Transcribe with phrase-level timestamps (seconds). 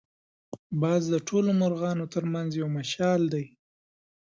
[0.81, 3.45] باز د ټولو مرغانو تر منځ یو مشال دی